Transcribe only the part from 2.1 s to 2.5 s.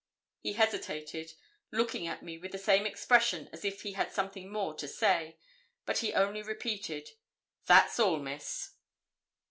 me